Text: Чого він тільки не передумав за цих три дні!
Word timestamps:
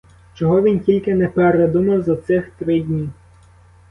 Чого 0.33 0.61
він 0.61 0.79
тільки 0.79 1.15
не 1.15 1.27
передумав 1.27 2.01
за 2.01 2.15
цих 2.15 2.49
три 2.49 2.81
дні! 2.81 3.09